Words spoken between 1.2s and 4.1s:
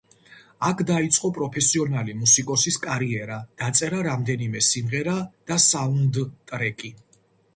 პროფესიონალი მუსიკოსის კარიერა, დაწერა